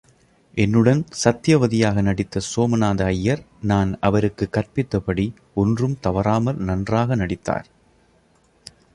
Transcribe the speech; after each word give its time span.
என்னுடன் 0.57 1.05
சத்யவதியாக 1.23 2.01
நடித்த 2.01 2.41
சோமநாத 2.55 3.03
ஐயர், 3.05 3.43
நான் 3.61 3.97
அவருக்குக் 3.99 4.51
கற்பித்தபடி 4.51 5.33
ஒன்றும் 5.53 5.97
தவறாமல் 5.99 6.57
நன்றாக 6.57 7.15
நடித்தார். 7.15 7.67